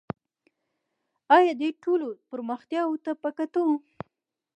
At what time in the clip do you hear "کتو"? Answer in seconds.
3.37-3.65